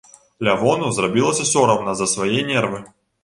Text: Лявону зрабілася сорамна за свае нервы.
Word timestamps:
Лявону 0.45 0.87
зрабілася 0.97 1.45
сорамна 1.51 1.93
за 1.99 2.09
свае 2.13 2.39
нервы. 2.51 2.83